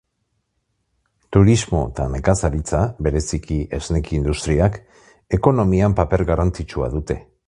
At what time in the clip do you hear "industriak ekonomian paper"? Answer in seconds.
4.21-6.25